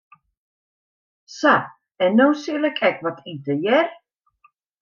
[1.33, 1.53] Sa,
[2.05, 3.87] en no sil ik ek wat ite, hear.